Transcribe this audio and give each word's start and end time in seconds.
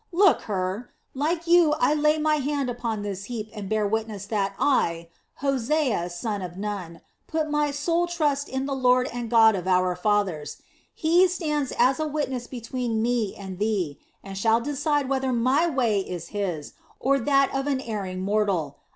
Look, 0.11 0.41
Hur! 0.41 0.89
Like 1.13 1.45
you 1.45 1.73
I 1.77 1.93
lay 1.93 2.17
my 2.17 2.37
hand 2.37 2.71
upon 2.71 3.03
this 3.03 3.25
heap 3.25 3.51
and 3.53 3.69
bear 3.69 3.85
witness 3.85 4.25
that 4.25 4.55
I, 4.57 5.09
Hosea, 5.45 6.09
son 6.09 6.41
of 6.41 6.57
Nun, 6.57 7.01
put 7.27 7.51
my 7.51 7.69
sole 7.69 8.07
trust 8.07 8.49
in 8.49 8.65
the 8.65 8.73
Lord 8.73 9.07
and 9.13 9.29
God 9.29 9.55
of 9.55 9.67
our 9.67 9.95
fathers. 9.95 10.57
He 10.91 11.27
stands 11.27 11.71
as 11.77 11.99
a 11.99 12.07
witness 12.07 12.47
between 12.47 13.03
me 13.03 13.35
and 13.35 13.59
thee, 13.59 13.99
and 14.23 14.35
shall 14.35 14.59
decide 14.59 15.07
whether 15.07 15.31
my 15.31 15.69
way 15.69 15.99
is 15.99 16.29
His, 16.29 16.73
or 16.99 17.19
that 17.19 17.53
of 17.53 17.67
an 17.67 17.79
erring 17.79 18.21
mortal. 18.21 18.77